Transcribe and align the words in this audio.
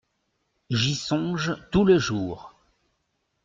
J’y 0.71 0.95
songe 0.95 1.57
tout 1.69 1.85
le 1.85 1.99
jour. 1.99 2.55